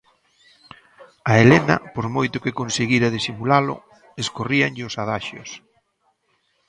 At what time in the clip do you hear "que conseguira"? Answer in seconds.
2.43-3.13